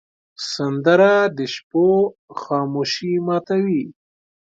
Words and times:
سندره 0.51 1.13
د 1.37 1.39
شپو 1.53 1.87
خاموشي 2.41 3.13
ماتوې 3.25 3.83